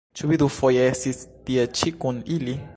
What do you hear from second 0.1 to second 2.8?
Ĉu vi dufoje estis tie-ĉi kun ili?